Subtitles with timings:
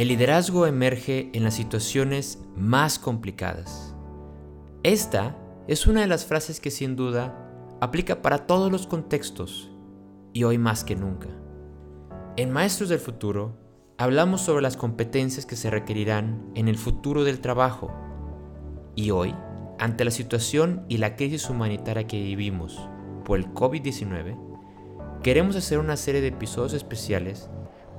[0.00, 3.94] El liderazgo emerge en las situaciones más complicadas.
[4.82, 5.36] Esta
[5.68, 7.36] es una de las frases que sin duda
[7.82, 9.70] aplica para todos los contextos
[10.32, 11.28] y hoy más que nunca.
[12.38, 13.58] En Maestros del Futuro
[13.98, 17.94] hablamos sobre las competencias que se requerirán en el futuro del trabajo
[18.94, 19.34] y hoy,
[19.78, 22.88] ante la situación y la crisis humanitaria que vivimos
[23.26, 27.50] por el COVID-19, queremos hacer una serie de episodios especiales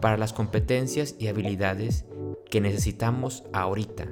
[0.02, 2.06] para las competencias y habilidades
[2.50, 4.08] que necesitamos ahorita.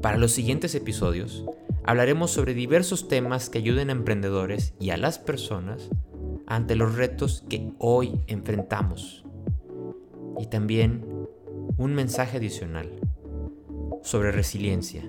[0.00, 1.44] Para los siguientes episodios
[1.84, 5.90] hablaremos sobre diversos temas que ayuden a emprendedores y a las personas
[6.46, 9.24] ante los retos que hoy enfrentamos.
[10.38, 11.04] Y también
[11.76, 12.88] un mensaje adicional
[14.02, 15.02] sobre resiliencia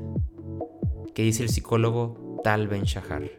[1.14, 3.30] que dice el psicólogo Tal Ben Shahar.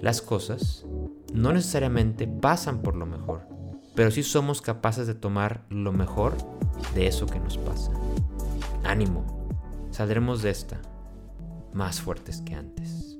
[0.00, 0.86] Las cosas
[1.32, 3.42] no necesariamente pasan por lo mejor,
[3.98, 6.36] pero sí somos capaces de tomar lo mejor
[6.94, 7.90] de eso que nos pasa.
[8.84, 9.48] Ánimo,
[9.90, 10.80] saldremos de esta
[11.72, 13.18] más fuertes que antes.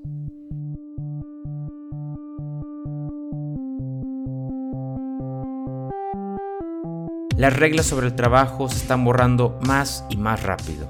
[7.37, 10.89] Las reglas sobre el trabajo se están borrando más y más rápido.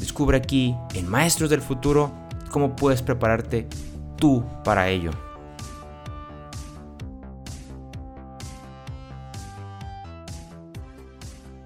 [0.00, 2.10] Descubre aquí, en Maestros del Futuro,
[2.50, 3.68] cómo puedes prepararte
[4.16, 5.12] tú para ello.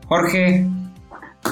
[0.09, 0.65] Jorge,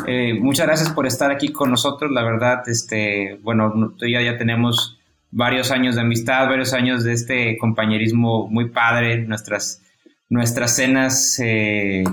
[0.06, 2.12] eh, muchas gracias por estar aquí con nosotros.
[2.12, 4.98] La verdad, este, bueno, ya, ya tenemos
[5.32, 9.82] varios años de amistad, varios años de este compañerismo muy padre, nuestras,
[10.28, 12.04] nuestras cenas eh,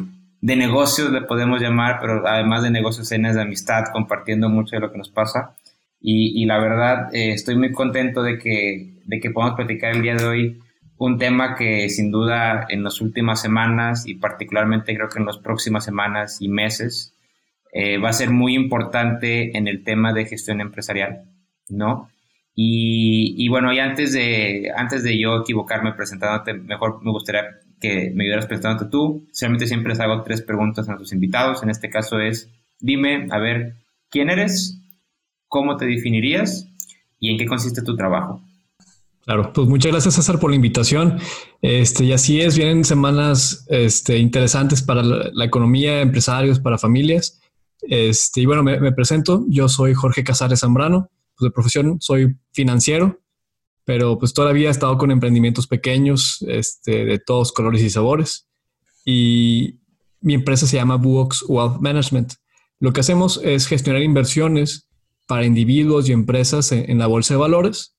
[0.42, 4.80] de negocios, le podemos llamar, pero además de negocios, cenas de amistad, compartiendo mucho de
[4.80, 5.56] lo que nos pasa.
[6.04, 10.16] Y, la verdad, eh, estoy muy contento de que, de que podamos platicar el día
[10.16, 10.60] de hoy
[11.04, 15.40] un tema que sin duda en las últimas semanas y particularmente creo que en las
[15.40, 17.16] próximas semanas y meses
[17.74, 21.24] eh, va a ser muy importante en el tema de gestión empresarial,
[21.70, 22.08] ¿no?
[22.54, 27.46] Y, bueno, y antes de, antes de yo equivocarme presentándote, mejor me gustaría
[27.80, 29.28] que me ayudaras presentándote tú.
[29.32, 31.64] Solamente siempre les hago tres preguntas a nuestros invitados.
[31.64, 33.74] En este caso es, dime, a ver,
[34.12, 34.80] ¿quién eres?
[35.48, 36.68] ¿Cómo te definirías?
[37.20, 38.44] ¿Y en qué consiste tu trabajo?
[39.24, 41.20] Claro, pues muchas gracias César por la invitación.
[41.62, 47.42] Este, y así es, vienen semanas este, interesantes para la, la economía, empresarios, para familias.
[47.82, 49.46] Este, y bueno, me, presento.
[49.48, 51.10] Yo soy Jorge Casares Zambrano.
[51.36, 53.20] Pues de profesión soy financiero,
[53.86, 58.48] pero pues todavía he estado con emprendimientos pequeños este, de todos colores y sabores.
[59.06, 59.80] Y
[60.20, 62.34] mi empresa se llama Buox Wealth Management.
[62.80, 64.88] Lo que hacemos es gestionar inversiones
[65.28, 67.96] para individuos y empresas en, la bolsa de valores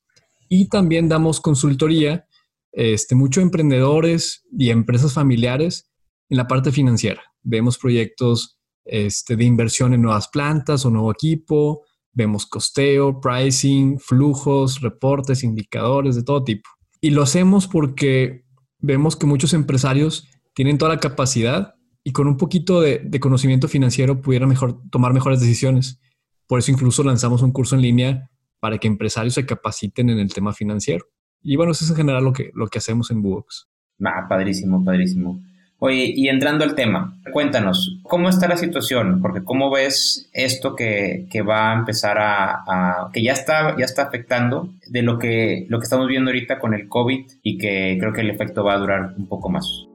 [0.53, 2.27] y también damos consultoría
[2.71, 5.91] este, mucho a emprendedores y empresas familiares
[6.29, 7.23] en la parte financiera.
[7.41, 11.81] Vemos proyectos este, de inversión en nuevas plantas o nuevo equipo,
[12.11, 16.69] vemos costeo, pricing, flujos, reportes, indicadores de todo tipo.
[17.01, 18.43] Y lo hacemos porque
[18.77, 24.21] vemos que muchos empresarios tienen toda la capacidad y con un poquito de, conocimiento financiero
[24.21, 25.99] pudieran mejor, tomar mejores decisiones.
[26.45, 28.29] Por eso incluso lanzamos un curso en línea
[28.63, 31.07] para que empresarios se capaciten en el tema financiero.
[31.41, 33.67] Y bueno, eso es en general lo que, lo que hacemos en Buox.
[34.01, 35.41] Ah, padrísimo, padrísimo.
[35.79, 39.19] Oye, y entrando al tema, cuéntanos, ¿cómo está la situación?
[39.21, 44.69] Porque ¿cómo ves esto que, va a empezar a, que ya está, ya está afectando
[44.87, 48.21] de lo que, lo que estamos viendo ahorita con el COVID y que creo que
[48.21, 49.89] el efecto va a durar un poco más?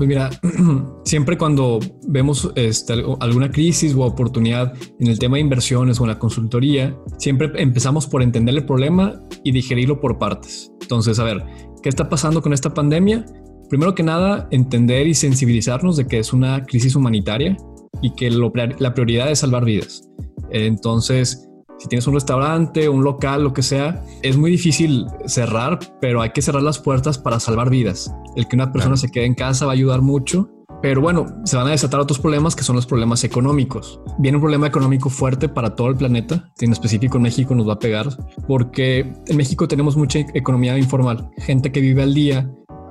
[0.00, 0.30] Pues mira,
[1.04, 1.78] siempre cuando
[2.08, 6.96] vemos este, alguna crisis o oportunidad en el tema de inversiones o en la consultoría,
[7.18, 10.72] siempre empezamos por entender el problema y digerirlo por partes.
[10.80, 11.44] Entonces, a ver,
[11.82, 13.24] ¿Qué está pasando con esta pandemia?
[13.70, 17.56] Primero que nada, entender y sensibilizarnos de que es una crisis humanitaria
[18.02, 20.02] y que la prioridad es salvar vidas.
[20.50, 21.48] Entonces,
[21.80, 26.30] si tienes un restaurante, un local, lo que sea, es muy difícil cerrar, pero hay
[26.30, 28.12] que cerrar las puertas para salvar vidas.
[28.36, 30.50] El que una persona se quede en casa va a ayudar mucho,
[30.82, 33.98] pero bueno, se van a desatar otros problemas que son los problemas económicos.
[34.18, 37.74] Viene un problema económico fuerte para todo el planeta, en específico en México nos va
[37.74, 38.08] a pegar,
[38.46, 42.50] porque en México tenemos mucha economía informal, gente que vive al día,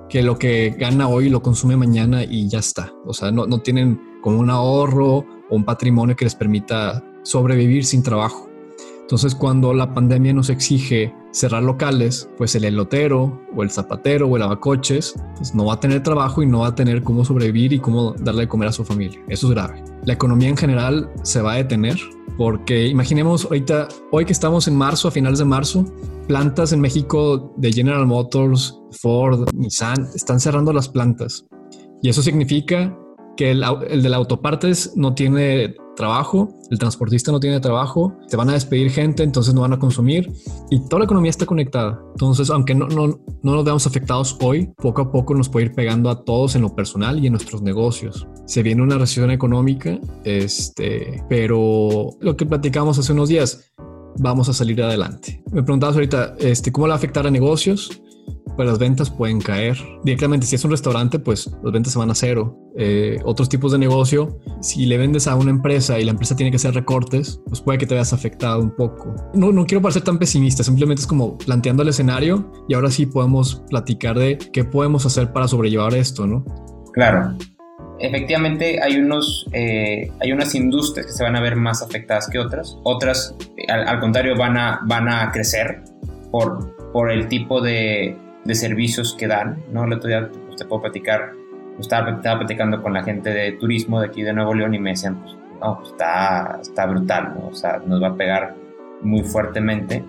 [0.09, 2.92] que lo que gana hoy lo consume mañana y ya está.
[3.06, 7.85] O sea, no, no tienen como un ahorro o un patrimonio que les permita sobrevivir
[7.85, 8.48] sin trabajo.
[9.09, 14.38] Entonces, cuando la pandemia nos exige cerrar locales, pues el elotero o el zapatero o
[14.38, 17.73] el abacoches pues no va a tener trabajo y no va a tener cómo sobrevivir
[17.73, 19.19] y cómo darle de comer a su familia.
[19.27, 19.83] Eso es grave.
[20.06, 21.97] La economía en general se va a detener
[22.38, 25.85] porque imaginemos ahorita, hoy que estamos en marzo, a finales de marzo,
[26.27, 31.47] plantas en México de General Motors, Ford, Nissan, están cerrando las plantas.
[32.03, 32.95] Y eso significa
[33.39, 38.36] que el, el de la autopartes no tiene trabajo, el transportista no tiene trabajo, te
[38.36, 40.30] van a despedir gente, entonces no van a consumir
[40.69, 42.01] y toda la economía está conectada.
[42.12, 45.74] Entonces, aunque no, no, no nos veamos afectados hoy, poco a poco nos puede ir
[45.74, 48.27] pegando a todos en lo personal y en nuestros negocios.
[48.45, 53.71] Se viene una recesión económica, este, pero lo que platicamos hace unos días,
[54.18, 55.42] vamos a salir adelante.
[55.53, 58.01] Me preguntabas ahorita, este, ¿cómo le va a afectar a negocios?
[58.59, 59.77] Pues las ventas pueden caer.
[60.03, 62.59] Directamente, si es un restaurante, pues las ventas se van a cero.
[62.77, 66.51] Eh, otros tipos de negocio, si le vendes a una empresa y la empresa tiene
[66.51, 69.15] que hacer recortes, pues puede que te veas afectado un poco.
[69.33, 73.06] No, no quiero parecer tan pesimista, simplemente es como planteando el escenario y ahora sí
[73.06, 76.44] podemos platicar de qué podemos hacer para sobrellevar esto, ¿no?
[76.91, 77.38] Claro.
[78.00, 82.39] Efectivamente, hay, unos, eh, hay unas industrias que se van a ver más afectadas que
[82.39, 82.77] otras.
[82.83, 83.38] Otras,
[83.69, 85.81] al, al contrario, van a, van a crecer
[86.29, 88.17] por, por el tipo de,
[88.49, 89.83] de servicios que dan, ¿no?
[89.83, 91.33] El otro día pues, te puedo platicar,
[91.79, 94.89] estaba, estaba, platicando con la gente de turismo de aquí de Nuevo León y me
[94.89, 97.49] decían, pues, no, pues, está, está brutal, ¿no?
[97.49, 98.55] O sea, nos va a pegar
[99.01, 100.03] muy fuertemente.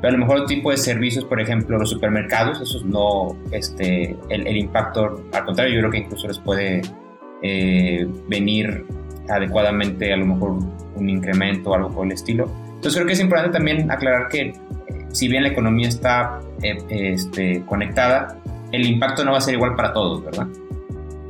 [0.00, 4.16] Pero a lo mejor el tipo de servicios, por ejemplo, los supermercados, esos no, este,
[4.30, 6.80] el, el impacto, al contrario, yo creo que incluso les puede
[7.42, 8.86] eh, venir
[9.28, 10.58] adecuadamente a lo mejor
[10.96, 12.50] un incremento o algo por el estilo.
[12.68, 14.54] Entonces creo que es importante también aclarar que
[15.12, 18.38] si bien la economía está eh, este, conectada,
[18.72, 20.48] el impacto no va a ser igual para todos, ¿verdad?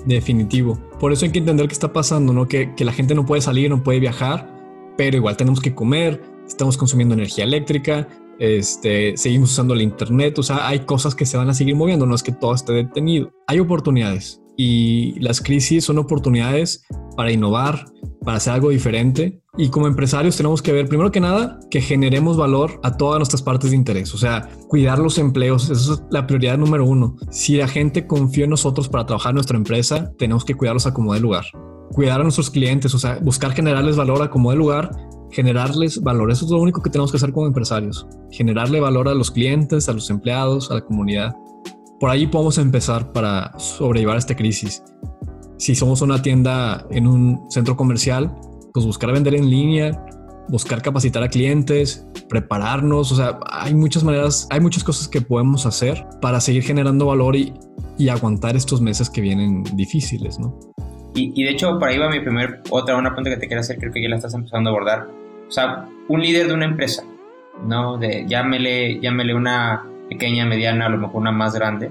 [0.07, 0.79] Definitivo.
[0.99, 2.47] Por eso hay que entender qué está pasando, ¿no?
[2.49, 4.49] Que, que la gente no puede salir, no puede viajar,
[4.97, 8.09] pero igual tenemos que comer, estamos consumiendo energía eléctrica,
[8.39, 12.07] este, seguimos usando el Internet, o sea, hay cosas que se van a seguir moviendo,
[12.07, 13.31] no es que todo esté detenido.
[13.47, 16.85] Hay oportunidades y las crisis son oportunidades
[17.17, 17.87] para innovar,
[18.25, 19.42] para hacer algo diferente.
[19.59, 23.43] Y como empresarios tenemos que ver, primero que nada, que generemos valor a todas nuestras
[23.43, 24.15] partes de interés.
[24.15, 27.17] O sea, cuidar los empleos, eso es la prioridad número uno.
[27.31, 30.95] Si la gente confía en nosotros para trabajar en nuestra empresa, tenemos que cuidarlos a
[30.95, 31.45] como de lugar.
[31.91, 34.91] Cuidar a nuestros clientes, o sea, buscar generarles valor a como de lugar,
[35.31, 36.31] generarles valor.
[36.31, 38.07] Eso es lo único que tenemos que hacer como empresarios.
[38.31, 41.35] Generarle valor a los clientes, a los empleados, a la comunidad.
[42.01, 44.83] Por ahí podemos empezar para sobrellevar esta crisis
[45.63, 48.35] si somos una tienda en un centro comercial,
[48.73, 50.05] pues buscar vender en línea,
[50.49, 55.67] buscar capacitar a clientes, prepararnos, o sea, hay muchas maneras, hay muchas cosas que podemos
[55.67, 57.55] hacer para seguir generando valor y,
[57.99, 60.59] y aguantar estos meses que vienen difíciles, ¿no?
[61.15, 63.61] Y, y, de hecho, por ahí va mi primer, otra, una pregunta que te quiero
[63.61, 65.09] hacer, creo que ya la estás empezando a abordar.
[65.47, 67.05] O sea, un líder de una empresa,
[67.67, 67.99] ¿no?
[67.99, 71.91] De, llámele, llámele una pequeña, mediana, a lo mejor una más grande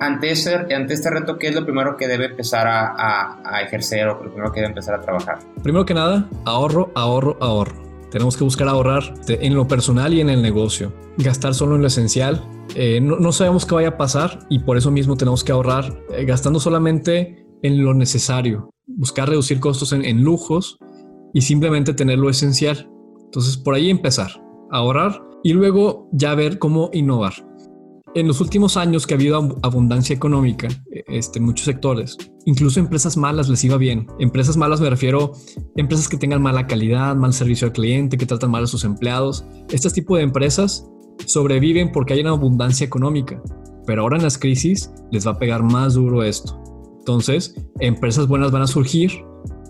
[0.00, 4.08] ante, ese, ante este reto, ¿qué es lo primero que debe empezar a, a, ejercer
[4.08, 5.38] o lo primero que debe empezar a trabajar?
[5.62, 7.86] Primero que nada, ahorro, ahorro, ahorro.
[8.10, 10.92] Tenemos que buscar ahorrar en lo personal y en el negocio.
[11.18, 12.42] Gastar solo en lo esencial.
[12.74, 15.92] Eh, no, no, sabemos qué vaya a pasar y por eso mismo tenemos que ahorrar
[16.12, 18.70] eh, gastando solamente en lo necesario.
[18.86, 20.78] Buscar reducir costos en, en lujos
[21.32, 22.88] y simplemente tener lo esencial.
[23.24, 24.30] Entonces, por ahí empezar.
[24.70, 27.34] Ahorrar y luego ya ver cómo innovar
[28.16, 30.68] en los últimos años que ha habido abundancia económica
[31.06, 32.16] este, en muchos sectores,
[32.46, 34.06] incluso empresas malas les iba bien.
[34.18, 38.24] Empresas malas me refiero a empresas que tengan mala calidad, mal servicio al cliente, que
[38.24, 39.44] tratan mal a sus empleados.
[39.70, 40.88] Este tipo de empresas
[41.26, 43.40] sobreviven porque hay una abundancia económica,
[43.86, 46.58] pero ahora en las crisis les va a pegar más duro esto.
[47.00, 49.12] Entonces, empresas buenas van a surgir,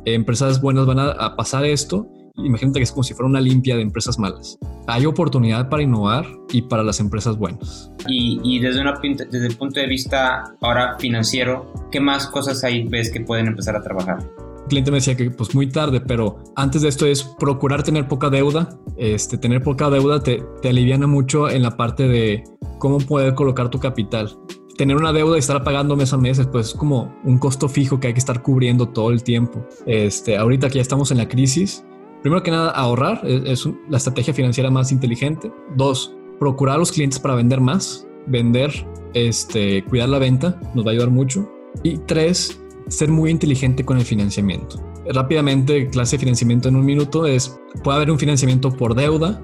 [0.04, 3.76] empresas buenas van a, a pasar esto imagínate que es como si fuera una limpia
[3.76, 4.58] de empresas malas.
[4.86, 7.90] Hay oportunidad para innovar y para las empresas buenas.
[8.08, 12.86] Y, y desde, una, desde el punto de vista ahora financiero, ¿qué más cosas hay
[12.88, 14.19] ves que pueden empezar a trabajar?
[14.62, 18.08] El cliente me decía que pues muy tarde, pero antes de esto es procurar tener
[18.08, 18.69] poca deuda.
[18.96, 22.44] Este, tener poca deuda te, te aliviana mucho en la parte de
[22.78, 24.36] cómo poder colocar tu capital
[24.76, 27.98] tener una deuda y estar pagando mes a mes, pues es como un costo fijo
[27.98, 29.66] que hay que estar cubriendo todo el tiempo.
[29.86, 31.84] Este, ahorita que ya estamos en la crisis,
[32.27, 35.53] Primero que nada, ahorrar es, la estrategia financiera más inteligente.
[35.77, 38.05] Dos, procurar a los clientes para vender más.
[38.27, 38.73] Vender,
[39.15, 41.49] este, cuidar la venta nos va a ayudar mucho.
[41.85, 44.83] Y tres, ser muy inteligente con el financiamiento.
[45.15, 49.41] Rápidamente, clase de financiamiento en un minuto es, puede haber un financiamiento por deuda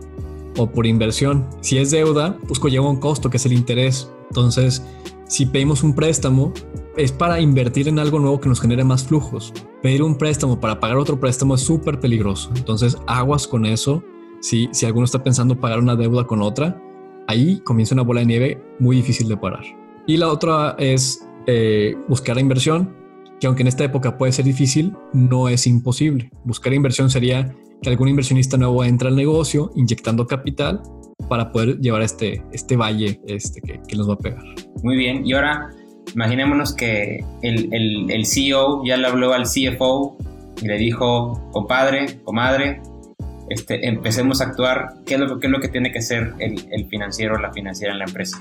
[0.59, 1.47] o por inversión.
[1.61, 4.11] Si es deuda, pues lleva un costo que es el interés.
[4.31, 4.85] Entonces,
[5.29, 6.53] si pedimos un préstamo,
[6.96, 9.52] es para invertir en algo nuevo que nos genere más flujos.
[9.82, 12.50] Pedir un préstamo para pagar otro préstamo es súper peligroso.
[12.56, 14.02] Entonces, aguas con eso.
[14.40, 16.80] Si, si alguno está pensando pagar una deuda con otra,
[17.28, 19.64] ahí comienza una bola de nieve muy difícil de parar.
[20.06, 22.94] Y la otra es eh, buscar la inversión,
[23.40, 26.30] que aunque en esta época puede ser difícil, no es imposible.
[26.44, 30.82] Buscar inversión sería que algún inversionista nuevo entre al negocio inyectando capital
[31.28, 34.42] para poder llevar este, este valle este, que, que nos va a pegar.
[34.82, 35.70] Muy bien, y ahora
[36.14, 37.69] imaginémonos que el,
[38.11, 40.16] el, CEO ya le habló al CFO
[40.61, 42.81] y le dijo, compadre, comadre,
[43.49, 46.64] este, empecemos a actuar, ¿qué es lo, qué es lo que tiene que hacer el,
[46.71, 48.40] el financiero o la financiera en la empresa?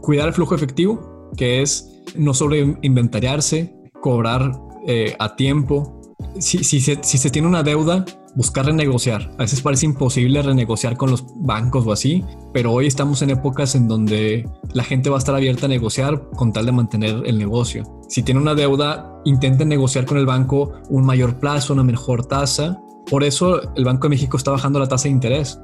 [0.00, 4.52] Cuidar el flujo efectivo, que es no sobre inventariarse, cobrar
[4.86, 6.00] eh, a tiempo.
[6.38, 8.04] Si, si, se, si se tiene una deuda,
[8.34, 9.30] buscar renegociar.
[9.34, 13.74] A veces parece imposible renegociar con los bancos o así, pero hoy estamos en épocas
[13.74, 17.38] en donde la gente va a estar abierta a negociar con tal de mantener el
[17.38, 17.84] negocio.
[18.08, 22.80] Si tiene una deuda, intenten negociar con el banco un mayor plazo, una mejor tasa.
[23.10, 25.58] Por eso el Banco de México está bajando la tasa de interés,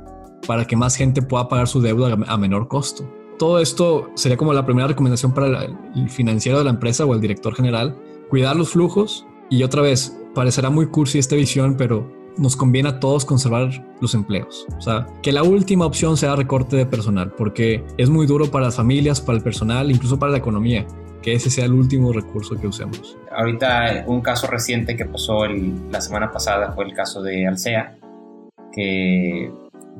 [0.46, 3.08] para que más gente pueda pagar su deuda a menor costo.
[3.38, 7.20] Todo esto sería como la primera recomendación para el financiero de la empresa o el
[7.20, 7.96] director general,
[8.28, 13.00] cuidar los flujos y otra vez, parecerá muy cursi esta visión, pero nos conviene a
[13.00, 14.66] todos conservar los empleos.
[14.76, 18.66] O sea, que la última opción sea recorte de personal, porque es muy duro para
[18.66, 20.86] las familias, para el personal, incluso para la economía,
[21.22, 23.16] que ese sea el último recurso que usemos.
[23.36, 27.96] Ahorita un caso reciente que pasó la semana pasada fue el caso de Alsea,
[28.72, 29.50] que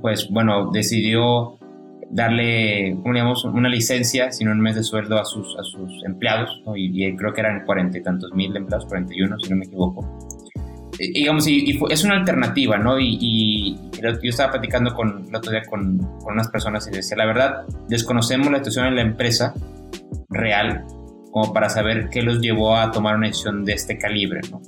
[0.00, 1.59] pues bueno, decidió
[2.11, 7.14] darle, digamos, una licencia, sino un mes de sueldo a sus, a sus empleados, y,
[7.16, 10.07] creo que eran cuarenta y tantos mil empleados, 41 si no me equivoco
[10.99, 12.99] digamos, y, es una alternativa, ¿no?
[12.99, 17.26] Y, yo estaba platicando con, el otro día con, con, unas personas y decía, la
[17.26, 19.55] verdad, desconocemos la situación en la empresa
[20.28, 20.85] real
[21.33, 24.61] como para saber qué los llevó a tomar una decisión de este calibre, ¿no?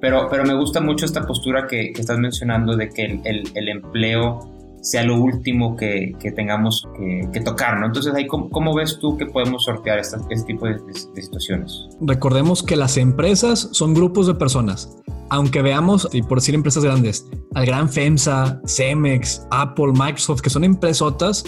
[0.00, 3.44] Pero, pero me gusta mucho esta postura que, que estás mencionando de que el, el,
[3.54, 7.82] el empleo sea lo último que, tengamos que, que, tocar.
[7.84, 10.74] Entonces, ahí, ¿cómo, ¿cómo, ves tú que podemos sortear este tipo de,
[11.14, 11.88] de, situaciones?
[12.00, 14.96] Recordemos que las empresas son grupos de personas.
[15.28, 20.64] Aunque veamos, y por decir empresas grandes, al gran FEMSA, Cemex, Apple, Microsoft, que son
[20.64, 21.44] empresotas,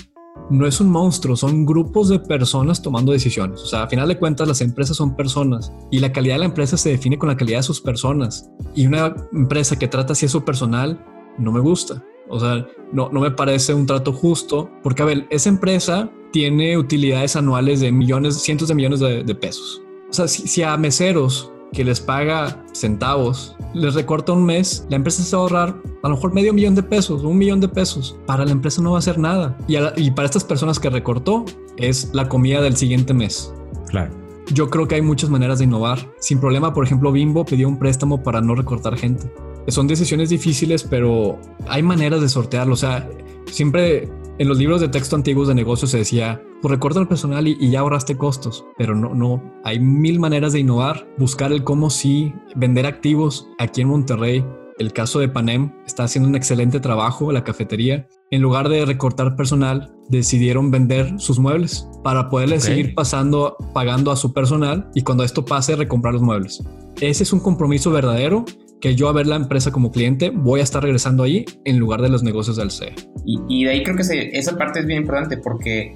[0.51, 3.61] no es un monstruo, son grupos de personas tomando decisiones.
[3.61, 6.47] O sea, a final de cuentas, las empresas son personas y la calidad de la
[6.47, 8.51] empresa se define con la calidad de sus personas.
[8.75, 11.03] Y una empresa que trata así a su personal
[11.39, 12.03] no me gusta.
[12.33, 16.79] O sea, no, no me parece un trato justo porque, a ver, esa empresa tiene
[16.79, 19.83] utilidades anuales de millones, cientos de millones de, pesos.
[20.09, 25.23] O sea, si, a meseros que les paga centavos, les recorta un mes, la empresa
[25.23, 28.19] se va a ahorrar a lo mejor medio millón de pesos, un millón de pesos.
[28.27, 29.55] Para la empresa no va a hacer nada.
[29.69, 31.45] Y, y para estas personas que recortó,
[31.77, 33.53] es la comida del siguiente mes.
[33.89, 34.11] Claro.
[34.55, 35.99] Yo creo que hay muchas maneras de innovar.
[36.19, 39.31] Sin problema, por ejemplo, Bimbo pidió un préstamo para no recortar gente
[39.69, 41.39] son decisiones difíciles, pero
[41.69, 42.75] hay maneras de sortearlo.
[42.75, 43.09] O sea,
[43.47, 47.47] siempre en los libros de texto antiguos de negocios se decía, pues recorta el personal
[47.47, 51.91] y, ya ahorraste costos, pero no, no, hay mil maneras de innovar, buscar el cómo
[51.91, 54.45] sí, vender activos aquí en Monterrey.
[54.79, 58.09] El caso de Panem está haciendo un excelente trabajo, la cafetería.
[58.31, 64.17] En lugar de recortar personal, decidieron vender sus muebles para poderle seguir pasando, pagando a
[64.17, 66.65] su personal y cuando esto pase, recomprar los muebles.
[67.01, 68.45] Ese es un compromiso verdadero
[68.83, 72.03] que yo a ver la empresa como cliente voy a estar regresando ahí en lugar
[72.03, 72.93] de los negocios del CEA.
[73.25, 75.95] Y, de ahí creo que esa parte es bien importante porque,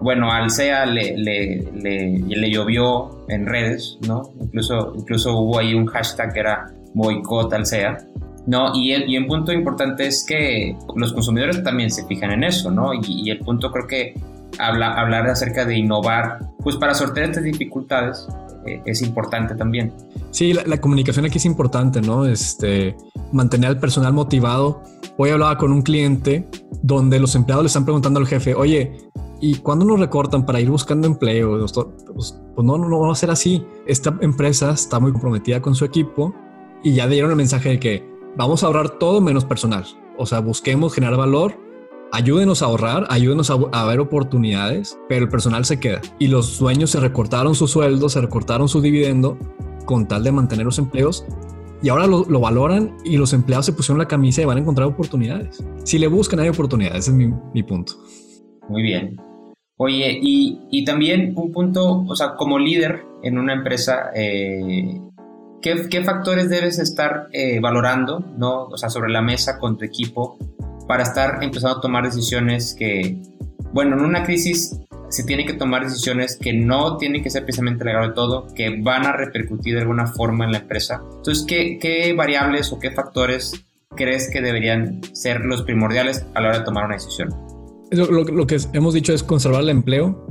[0.00, 4.30] bueno, al CEA le, le, le, llovió en redes, ¿no?
[4.40, 7.98] Incluso, incluso hubo ahí un hashtag que era boicot al CEA.
[8.46, 12.44] No, y, el, y un punto importante es que los consumidores también se fijan en
[12.44, 12.92] eso, ¿no?
[12.94, 14.14] Y, el punto creo que
[14.60, 18.28] habla, hablar acerca de innovar, pues para sortear estas dificultades,
[18.66, 19.92] eh, es importante también.
[20.30, 22.26] Sí, la, comunicación aquí es importante, ¿no?
[22.26, 22.96] Este,
[23.32, 24.82] mantener al personal motivado.
[25.16, 26.48] Hoy hablaba con un cliente
[26.82, 28.92] donde los empleados le están preguntando al jefe, oye,
[29.40, 31.58] ¿y cuándo nos recortan para ir buscando empleo?
[31.58, 31.72] Pues,
[32.54, 33.64] pues, no, no, no va a ser así.
[33.86, 36.34] Esta empresa está muy comprometida con su equipo
[36.82, 39.84] y ya dieron el mensaje de que vamos a ahorrar todo menos personal.
[40.16, 41.67] O sea, busquemos generar valor
[42.12, 46.00] ayúdenos a ahorrar, ayúdenos a, ver oportunidades, pero el personal se queda.
[46.18, 49.38] Y los dueños se recortaron su sueldo, se recortaron su dividendo
[49.84, 51.24] con tal de mantener los empleos.
[51.82, 54.88] Y ahora lo, valoran y los empleados se pusieron la camisa y van a encontrar
[54.88, 55.64] oportunidades.
[55.84, 57.92] Si le buscan, hay oportunidades, ese es mi, punto.
[58.68, 59.16] Muy bien.
[59.76, 65.00] Oye, y, también un punto, o sea, como líder en una empresa, eh,
[65.62, 68.64] ¿qué, factores debes estar eh, valorando, ¿no?
[68.64, 70.36] O sea, sobre la mesa con tu equipo
[70.88, 73.20] para estar empezando a tomar decisiones que,
[73.72, 74.80] bueno, en una crisis
[75.10, 78.80] se tiene que tomar decisiones que no tienen que ser precisamente legal de todo, que
[78.80, 81.02] van a repercutir de alguna forma en la empresa.
[81.16, 83.52] Entonces, ¿qué, qué variables o qué factores
[83.96, 87.28] crees que deberían ser los primordiales a la hora de tomar una decisión?
[87.90, 90.26] Lo, que hemos dicho es conservar el empleo,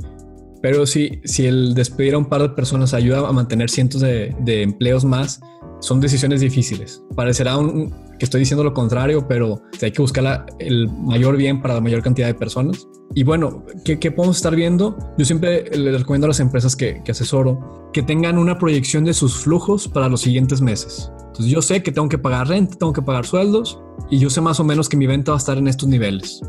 [0.62, 4.62] pero si, si el despedir a un par de personas ayuda a mantener cientos de
[4.62, 5.40] empleos más,
[5.80, 7.02] son decisiones difíciles.
[7.14, 11.74] Parecerá un, que estoy diciendo lo contrario, pero hay que buscar el mayor bien para
[11.74, 12.88] la mayor cantidad de personas.
[13.14, 14.96] Y bueno, ¿qué, ¿qué, podemos estar viendo?
[15.16, 19.14] Yo siempre les recomiendo a las empresas que, que asesoro que tengan una proyección de
[19.14, 21.10] sus flujos para los siguientes meses.
[21.18, 23.80] Entonces yo sé que tengo que pagar renta, tengo que pagar sueldos
[24.10, 26.40] y yo sé más o menos que mi venta va a estar en estos niveles.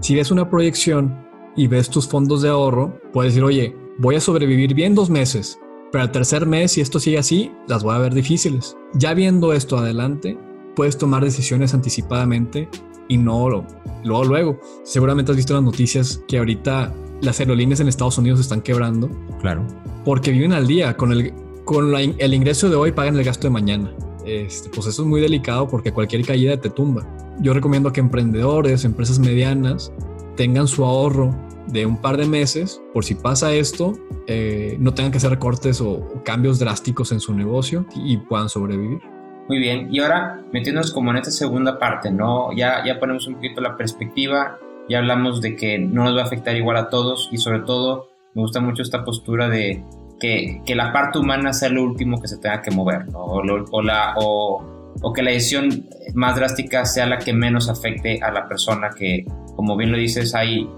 [0.00, 4.20] Si ves una proyección y ves tus fondos de ahorro, puedes decir, oye, voy a
[4.20, 5.58] sobrevivir bien dos meses,
[5.90, 8.76] pero al tercer mes, si esto sigue así, las voy a ver difíciles.
[8.94, 10.38] Ya viendo esto adelante,
[10.76, 12.68] puedes tomar decisiones anticipadamente
[13.08, 14.60] y no luego, luego.
[14.84, 19.10] Seguramente has visto las noticias que ahorita las aerolíneas en Estados Unidos están quebrando.
[19.40, 19.66] Claro.
[20.04, 20.96] Porque viven al día.
[20.96, 21.32] Con el,
[21.64, 23.92] con el ingreso de hoy pagan el gasto de mañana.
[24.24, 27.06] Este, pues eso es muy delicado porque cualquier caída te tumba.
[27.40, 29.92] Yo recomiendo que emprendedores, empresas medianas,
[30.36, 31.34] tengan su ahorro
[31.72, 33.92] de un par de meses por si pasa esto,
[34.26, 39.00] eh, no tengan que hacer recortes o, cambios drásticos en su negocio y puedan sobrevivir.
[39.48, 42.52] Muy bien, y ahora metiéndonos como en esta segunda parte, ¿no?
[42.54, 44.58] Ya, ya ponemos un poquito la perspectiva,
[44.88, 48.08] ya hablamos de que no nos va a afectar igual a todos y sobre todo
[48.34, 49.82] me gusta mucho esta postura de
[50.20, 53.24] que, que la parte humana sea lo último que se tenga que mover, ¿no?
[53.24, 58.48] O, la, o que la decisión más drástica sea la que menos afecte a la
[58.48, 59.24] persona que,
[59.56, 60.68] como bien lo dices, hay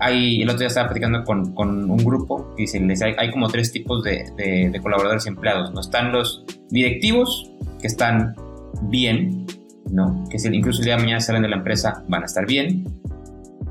[0.00, 3.48] hay, el otro día estaba platicando con, con un grupo y dice, hay, hay, como
[3.48, 5.80] tres tipos de, de, colaboradores y empleados, ¿no?
[5.80, 7.50] Están los directivos,
[7.80, 8.34] que están
[8.82, 9.46] bien,
[9.90, 10.24] ¿no?
[10.30, 12.84] Que si incluso el día de mañana salen de la empresa van a estar bien.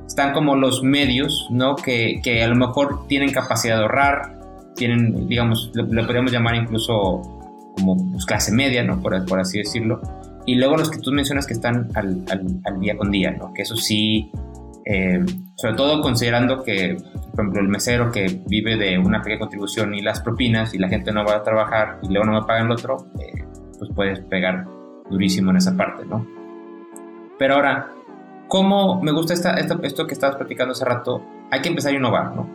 [0.08, 1.76] Están como los medios, ¿no?
[1.76, 4.40] Que, que a lo mejor tienen capacidad de ahorrar,
[4.76, 7.22] tienen, digamos, le, podríamos llamar incluso
[7.76, 9.00] como pues, clase media, ¿no?
[9.00, 10.02] Por, por, así decirlo.
[10.48, 13.54] Y luego los que tú mencionas que están al, al, al día con día, ¿no?
[13.54, 14.32] Que eso sí
[14.86, 15.26] eh,
[15.56, 16.96] sobre todo considerando que,
[17.32, 20.88] por ejemplo, el mesero que vive de una pequeña contribución y las propinas y la
[20.88, 23.44] gente no va a trabajar y luego no me pagan el otro, eh,
[23.80, 24.66] pues puedes pegar
[25.10, 26.26] durísimo en esa parte, ¿no?
[27.40, 27.92] Pero ahora,
[28.48, 31.22] ¿cómo me gusta esta, esto, que estabas platicando hace rato?
[31.52, 32.48] Hay que empezar a innovar, ¿no?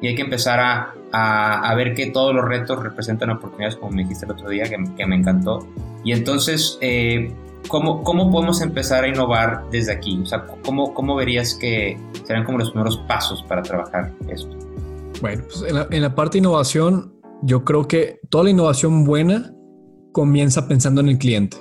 [0.00, 4.02] Y hay que empezar a, a, ver que todos los retos representan oportunidades, como me
[4.02, 5.66] dijiste el otro día, que, que me encantó.
[6.04, 7.32] Y entonces, eh,
[7.68, 10.18] ¿Cómo, ¿Cómo podemos empezar a innovar desde aquí?
[10.22, 14.56] O sea, ¿cómo, cómo verías que serán como los primeros pasos para trabajar esto?
[15.20, 19.04] Bueno, pues en la, en la parte de innovación, yo creo que toda la innovación
[19.04, 19.54] buena
[20.12, 21.56] comienza pensando en el cliente.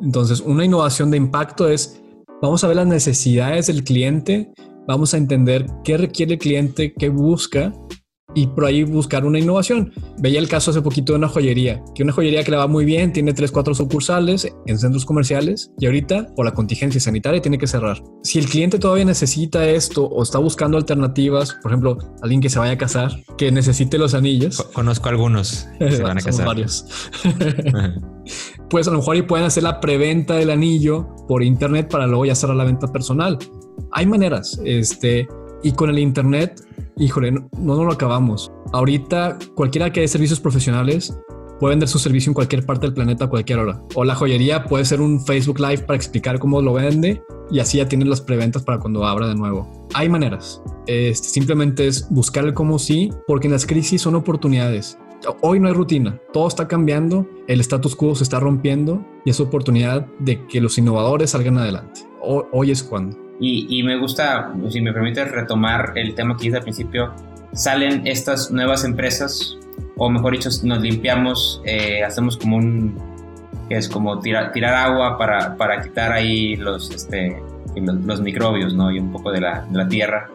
[0.00, 2.00] Entonces, una innovación de impacto es,
[2.42, 4.52] vamos a ver las necesidades del cliente,
[4.86, 7.72] vamos a entender qué requiere el cliente, qué busca
[8.38, 9.92] y por ahí buscar una innovación.
[10.18, 12.84] Veía el caso hace poquito de una joyería, que una joyería que le va muy
[12.84, 17.58] bien, tiene 3, 4 sucursales en centros comerciales y ahorita por la contingencia sanitaria tiene
[17.58, 18.02] que cerrar.
[18.22, 22.58] Si el cliente todavía necesita esto o está buscando alternativas, por ejemplo, alguien que se
[22.58, 24.62] vaya a casar, que necesite los anillos.
[24.72, 26.46] Conozco algunos que se van a casar.
[26.46, 26.86] varios.
[28.70, 32.24] pues a lo mejor y pueden hacer la preventa del anillo por internet para luego
[32.26, 33.38] ya cerrar la venta personal.
[33.92, 35.26] Hay maneras, este,
[35.62, 36.62] y con el internet
[36.98, 38.50] híjole, no, no lo acabamos.
[38.72, 41.16] Ahorita cualquiera que dé servicios profesionales
[41.58, 43.82] puede vender su servicio en cualquier parte del planeta a cualquier hora.
[43.94, 47.78] O la joyería puede ser un Facebook Live para explicar cómo lo vende y así
[47.78, 49.86] ya tienen las preventas para cuando abra de nuevo.
[49.94, 50.62] Hay maneras.
[50.86, 54.98] Este, simplemente es buscar el cómo sí, porque en las crisis son oportunidades.
[55.42, 59.40] Hoy no hay rutina, todo está cambiando, el status quo se está rompiendo y es
[59.40, 62.02] oportunidad de que los innovadores salgan adelante.
[62.20, 63.27] hoy es cuando.
[63.40, 67.14] Y, me gusta, si me permite retomar el tema que hice al principio,
[67.52, 69.56] salen estas nuevas empresas,
[69.96, 72.96] o mejor dicho, nos limpiamos, eh, hacemos como un,
[73.68, 77.40] que es como tirar, tirar agua para, para quitar ahí los, este,
[77.76, 78.90] los, microbios, ¿no?
[78.90, 80.28] Y un poco de la, de la tierra.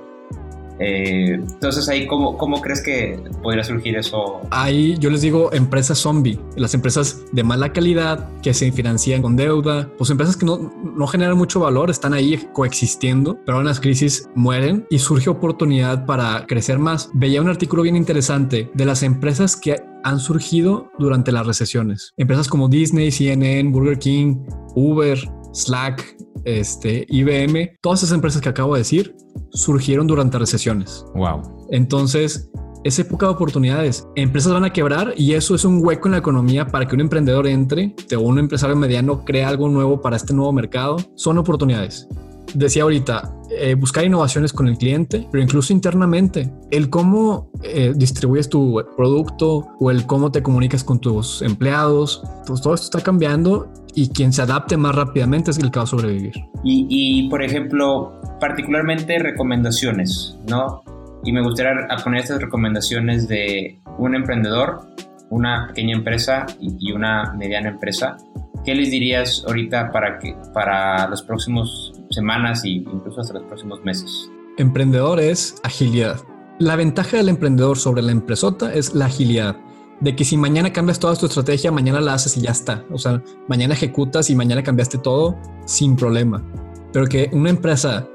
[0.83, 4.41] Eh, entonces ahí, ¿cómo, ¿cómo crees que podría surgir eso?
[4.51, 9.37] Ahí yo les digo empresas zombie, las empresas de mala calidad que se financian con
[9.37, 13.79] deuda, pues empresas que no, no generan mucho valor, están ahí coexistiendo, pero en las
[13.79, 17.09] crisis mueren y surge oportunidad para crecer más.
[17.13, 22.13] Veía un artículo bien interesante de las empresas que han surgido durante las recesiones.
[22.17, 25.17] Empresas como Disney, CNN, Burger King, Uber,
[25.53, 29.15] Slack, este, IBM, todas esas empresas que acabo de decir
[29.51, 31.05] surgieron durante recesiones.
[31.15, 31.67] Wow.
[31.69, 32.51] Entonces,
[32.83, 34.07] es época de oportunidades.
[34.15, 37.01] Empresas van a quebrar y eso es un hueco en la economía para que un
[37.01, 40.97] emprendedor entre o un empresario mediano crea algo nuevo para este nuevo mercado.
[41.15, 42.07] Son oportunidades.
[42.53, 48.49] Decía ahorita, eh, buscar innovaciones con el cliente, pero incluso internamente, el cómo eh, distribuyes
[48.49, 53.71] tu producto o el cómo te comunicas con tus empleados, pues todo esto está cambiando
[53.95, 56.33] y quien se adapte más rápidamente es el que va a sobrevivir.
[56.63, 60.83] Y, por ejemplo, particularmente recomendaciones, ¿no?
[61.23, 64.87] Y me gustaría poner estas recomendaciones de un emprendedor,
[65.29, 68.17] una pequeña empresa y una mediana empresa,
[68.65, 73.83] ¿qué les dirías ahorita para, que, para las próximas semanas e incluso hasta los próximos
[73.83, 74.31] meses?
[74.57, 76.19] Emprendedor es agilidad.
[76.59, 79.57] La ventaja del emprendedor sobre la empresota es la agilidad.
[79.99, 82.83] De que si mañana cambias toda tu estrategia, mañana la haces y ya está.
[82.91, 86.43] O sea, mañana ejecutas y mañana cambiaste todo sin problema.
[86.91, 88.07] Pero que una empresa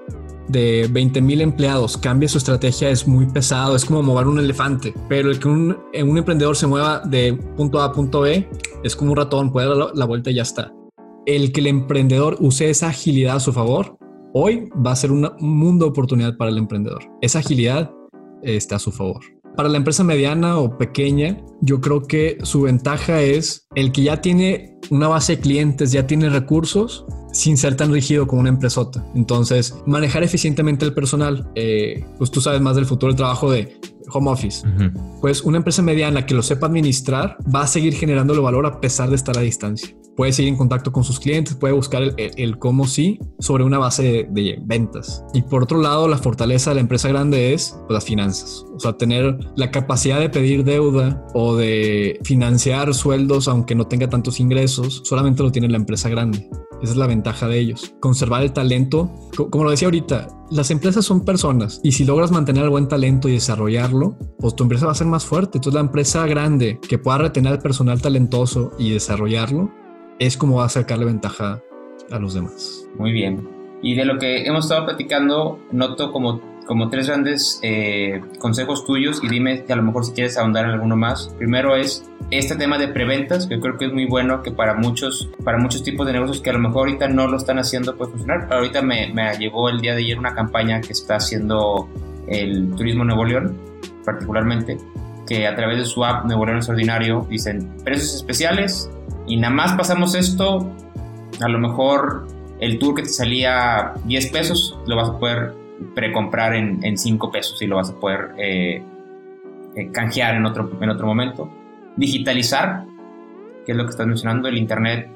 [0.49, 4.95] de 20 mil empleados cambie su estrategia es muy pesado, es como mover un elefante,
[5.09, 8.49] pero el que un, emprendedor se mueva de punto A a punto B
[8.83, 10.73] es como un ratón, puede dar la vuelta y ya está.
[11.29, 13.99] El que el emprendedor use esa agilidad a su favor,
[14.33, 17.05] hoy va a ser un mundo de oportunidad para el emprendedor.
[17.21, 17.91] Esa agilidad
[18.43, 19.21] está a su favor.
[19.55, 24.23] Para la empresa mediana o pequeña, yo creo que su ventaja es el que ya
[24.23, 29.07] tiene una base de clientes, ya tiene recursos, sin ser tan rígido como una empresota.
[29.15, 33.79] Entonces, manejar eficientemente el personal, eh, pues tú sabes más del futuro del trabajo de
[34.13, 34.67] home office.
[35.21, 39.09] Pues una empresa mediana que lo sepa administrar va a seguir generándole valor a pesar
[39.09, 42.89] de estar a distancia puede seguir en contacto con sus clientes, puede buscar el, cómo
[42.89, 45.25] sí sobre una base de, ventas.
[45.33, 48.65] Y por otro lado, la fortaleza de la empresa grande es pues, las finanzas.
[48.75, 54.09] O sea, tener la capacidad de pedir deuda o de financiar sueldos aunque no tenga
[54.09, 56.51] tantos ingresos, solamente lo tiene la empresa grande.
[56.83, 57.95] Esa es la ventaja de ellos.
[58.01, 59.09] Conservar el talento.
[59.51, 63.29] Como lo decía ahorita, las empresas son personas y si logras mantener el buen talento
[63.29, 65.59] y desarrollarlo, pues tu empresa va a ser más fuerte.
[65.59, 69.71] Entonces la empresa grande que pueda retener el personal talentoso y desarrollarlo,
[70.19, 71.63] es como va a sacarle ventaja
[72.11, 72.89] a los demás.
[72.99, 73.49] Muy bien.
[73.83, 79.21] Y de lo que hemos estado platicando, noto como, como tres grandes eh, consejos tuyos
[79.25, 81.35] y dime que a lo mejor si quieres ahondar en alguno más.
[81.39, 84.75] Primero es este tema de preventas, que yo creo que es muy bueno, que para
[84.75, 87.97] muchos, para muchos tipos de negocios que a lo mejor ahorita no lo están haciendo
[87.97, 88.49] puede funcionar.
[88.53, 91.89] Ahorita me, me llegó el día de ayer una campaña que está haciendo
[92.27, 93.57] el Turismo Nuevo León,
[94.05, 94.77] particularmente,
[95.27, 98.91] que a través de su app Nuevo León Extraordinario dicen precios especiales,
[99.27, 100.71] y nada más pasamos esto,
[101.41, 102.27] a lo mejor
[102.61, 105.55] el tour que te salía 10 pesos lo vas a poder
[105.95, 108.83] precomprar en, en 5 pesos y lo vas a poder eh,
[109.77, 111.51] eh, canjear en otro, en otro momento.
[111.97, 112.85] Digitalizar,
[113.65, 115.09] que es lo que estás mencionando, el Internet.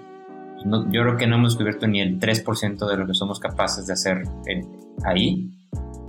[0.65, 3.93] yo creo que no hemos descubierto ni el 3% de lo que somos capaces de
[3.93, 4.23] hacer
[5.05, 5.51] ahí.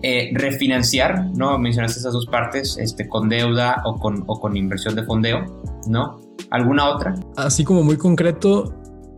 [0.05, 1.57] Eh, refinanciar, ¿no?
[1.57, 6.19] Mencionaste esas dos partes, este, con deuda o con, o con inversión de fondeo, ¿no?
[6.49, 7.15] ¿Alguna otra?
[7.37, 8.73] Así como muy concreto,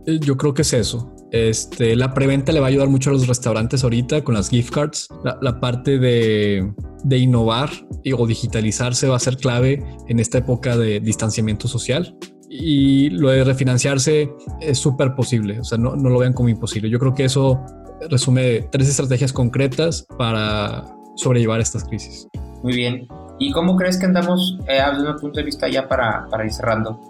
[0.06, 1.15] yo creo que es eso.
[1.36, 4.72] Este, la preventa le va a ayudar mucho a los restaurantes ahorita con las gift
[4.72, 5.08] cards.
[5.40, 6.72] La, parte de,
[7.04, 7.70] de, innovar
[8.02, 12.16] y, o digitalizarse va a ser clave en esta época de distanciamiento social.
[12.48, 15.60] Y lo de refinanciarse es súper posible.
[15.60, 16.88] O sea, no, no lo vean como imposible.
[16.90, 17.60] Yo creo que eso
[18.08, 20.84] resume tres estrategias concretas para
[21.16, 22.28] sobrellevar estas crisis.
[22.62, 23.06] Muy bien.
[23.38, 26.52] ¿Y cómo crees que andamos eh, desde un punto de vista ya para, para ir
[26.52, 27.00] cerrando?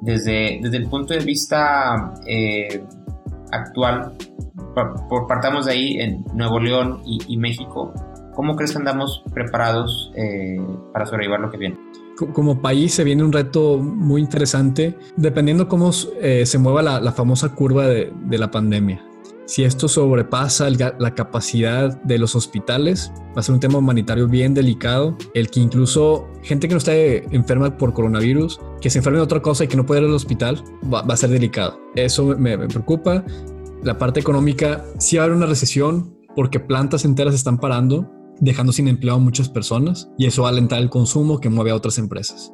[0.00, 2.84] Desde, desde el punto de vista eh,
[3.54, 4.12] actual,
[5.08, 7.92] por, partamos de ahí en Nuevo León y, México,
[8.34, 10.60] ¿cómo crees que andamos preparados eh,
[10.92, 11.78] para sobrellevar lo que viene?
[12.32, 15.90] Como país se viene un reto muy interesante, dependiendo cómo
[16.20, 19.02] eh, se mueva la, famosa curva de la pandemia.
[19.46, 24.54] Si esto sobrepasa la capacidad de los hospitales, va a ser un tema humanitario bien
[24.54, 29.24] delicado, el que incluso gente que no esté enferma por coronavirus, que se enferme de
[29.24, 31.78] otra cosa y que no pueda ir al hospital, va, a ser delicado.
[31.94, 33.22] Eso me, preocupa.
[33.82, 38.72] La parte económica, sí va a haber una recesión porque plantas enteras están parando, dejando
[38.72, 41.74] sin empleo a muchas personas y eso va a alentar el consumo que mueve a
[41.74, 42.50] otras empresas.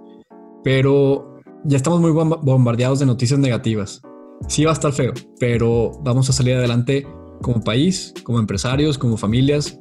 [0.64, 4.02] Pero ya estamos muy bombardeados de noticias negativas
[4.48, 7.06] sí va a estar feo, pero vamos a salir adelante
[7.42, 9.78] como país, como empresarios, como familias.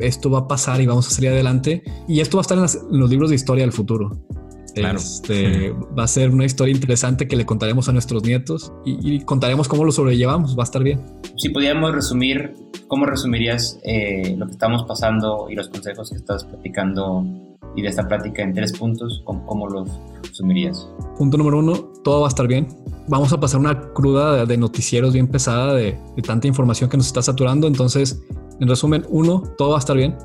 [0.00, 1.82] Esto va a pasar y vamos a salir adelante.
[2.06, 4.24] Y esto va a estar en, los libros de historia del futuro.
[4.80, 9.68] Este, va a ser una historia interesante que le contaremos a nuestros nietos y, contaremos
[9.68, 10.56] cómo lo sobrellevamos.
[10.56, 11.04] Va a estar bien.
[11.36, 12.54] Si pudiéramos resumir,
[12.86, 17.24] ¿cómo resumirías eh, lo que estamos pasando y los consejos que estás platicando
[17.76, 19.22] y de esta plática en tres puntos?
[19.24, 19.88] ¿Cómo, cómo los
[20.22, 20.88] resumirías?
[21.16, 22.68] Punto número uno, todo va a estar bien
[23.08, 27.22] vamos a pasar una cruda de, noticieros bien pesada de, tanta información que nos está
[27.22, 27.66] saturando.
[27.66, 28.22] Entonces,
[28.60, 30.16] en resumen, uno, todo va a estar bien.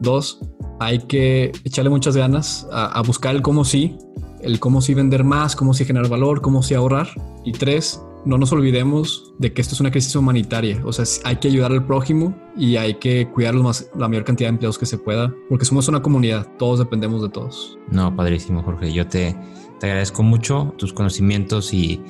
[0.00, 0.40] Dos,
[0.80, 3.96] hay que echarle muchas ganas a, buscar el cómo sí,
[4.40, 7.08] el cómo sí vender más, cómo sí generar valor, cómo sí ahorrar.
[7.44, 10.80] Y tres, no nos olvidemos de que esto es una crisis humanitaria.
[10.84, 14.48] O sea, hay que ayudar al prójimo y hay que cuidar más, la mayor cantidad
[14.48, 17.78] de empleados que se pueda, porque somos una comunidad, todos dependemos de todos.
[17.90, 18.92] No, padrísimo, Jorge.
[18.92, 19.36] Yo te,
[19.80, 22.00] te agradezco mucho tus conocimientos y,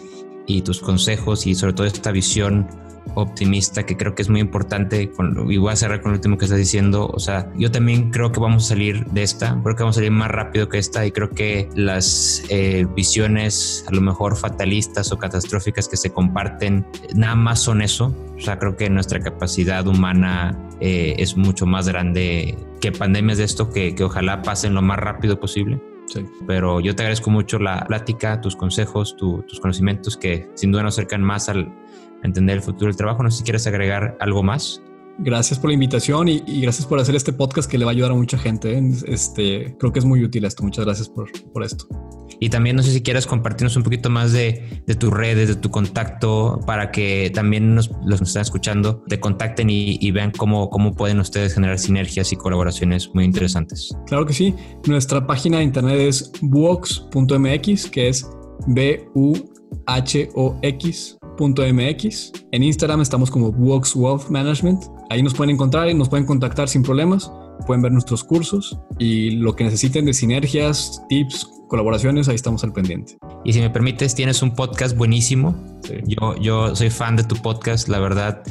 [0.46, 2.66] y tus consejos y sobre todo esta visión
[3.14, 6.38] optimista que creo que es muy importante con, y voy a cerrar con lo último
[6.38, 7.11] que estás diciendo.
[7.12, 9.99] O sea, yo también creo que vamos a salir de esta, creo que vamos a
[9.99, 15.12] salir más rápido que esta y creo que las eh, visiones a lo mejor fatalistas
[15.12, 18.14] o catastróficas que se comparten nada más son eso.
[18.37, 23.44] O sea, creo que nuestra capacidad humana eh, es mucho más grande que pandemias de
[23.44, 25.81] esto que, que ojalá pasen lo más rápido posible.
[26.07, 26.25] Sí.
[26.47, 30.94] Pero yo te agradezco mucho la plática, tus consejos, tus conocimientos que sin duda nos
[30.94, 31.71] acercan más al,
[32.25, 33.23] entender el futuro del trabajo.
[33.23, 34.83] No sé si quieres agregar algo más.
[35.21, 38.13] Gracias por la invitación y, gracias por hacer este podcast que le va a ayudar
[38.13, 38.79] a mucha gente.
[38.79, 38.83] ¿eh?
[39.09, 40.63] Este, creo que es muy útil esto.
[40.63, 41.89] Muchas gracias por, por esto.
[42.39, 45.57] Y también no sé si quieres compartirnos un poquito más de, de tus redes, de
[45.57, 50.31] tu contacto, para que también los que nos están escuchando te contacten y, y, vean
[50.31, 53.93] cómo, cómo pueden ustedes generar sinergias y colaboraciones muy interesantes.
[54.07, 54.55] Claro que sí.
[54.87, 58.25] Nuestra página de internet es buox.mx, que es
[58.69, 59.19] B-U-H-O-X
[61.38, 62.33] .mx.
[62.53, 64.85] En Instagram estamos como Works Wealth Management.
[65.11, 67.31] Ahí nos pueden encontrar y nos pueden contactar sin problemas.
[67.66, 72.72] Pueden ver nuestros cursos y lo que necesiten de sinergias, tips, colaboraciones, ahí estamos al
[72.72, 73.16] pendiente.
[73.44, 75.55] Y si me permites, tienes un podcast buenísimo.
[76.07, 78.42] Yo, yo soy fan de tu podcast, la verdad.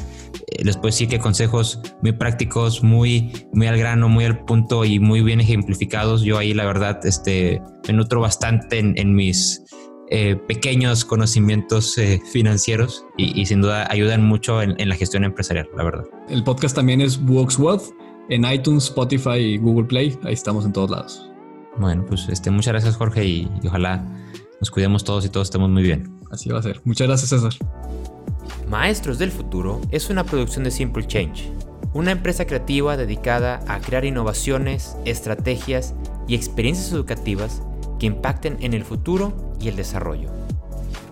[0.52, 4.84] Eh, les puedo decir que consejos muy prácticos, muy, muy al grano, muy al punto
[4.84, 6.22] y muy bien ejemplificados.
[6.22, 9.62] Yo ahí, la verdad, este, me nutro bastante en, en mis
[10.10, 15.84] eh, pequeños conocimientos eh, financieros y, sin duda ayudan mucho en, la gestión empresarial, la
[15.84, 16.04] verdad.
[16.30, 17.82] El podcast también es Works Wealth
[18.30, 20.18] en iTunes, Spotify y Google Play.
[20.24, 21.30] Ahí estamos en todos lados.
[21.76, 24.02] Bueno, pues este, muchas gracias Jorge y, y ojalá
[24.60, 26.18] nos cuidemos todos y todos estemos muy bien.
[26.30, 26.80] Así va a ser.
[26.84, 27.52] Muchas gracias César.
[28.68, 31.50] Maestros del Futuro es una producción de Simple Change,
[31.92, 35.94] una empresa creativa dedicada a crear innovaciones, estrategias
[36.26, 37.62] y experiencias educativas
[37.98, 40.30] que impacten en el futuro y el desarrollo.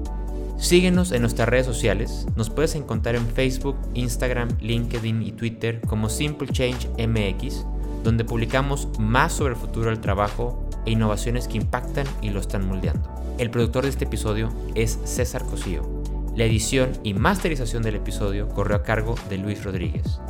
[0.59, 2.27] Síguenos en nuestras redes sociales.
[2.35, 7.67] Nos puedes encontrar en Facebook, Instagram, LinkedIn y Twitter como Simple Change MX,
[8.03, 12.67] donde publicamos más sobre el futuro del trabajo e innovaciones que impactan y lo están
[12.67, 13.07] moldeando.
[13.37, 15.96] El productor de este episodio es César Cosío.
[16.37, 20.20] La edición y masterización del episodio corrió a cargo de Luis Rodríguez.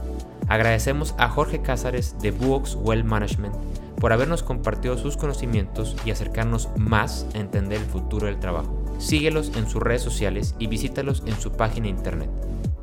[0.47, 3.57] Agradecemos a Jorge Cázares de Buox Well Management
[4.01, 8.85] por habernos compartido sus conocimientos y acercarnos más a entender el futuro del trabajo.
[8.99, 12.31] Síguelos en sus redes sociales y visítalos en su página internet.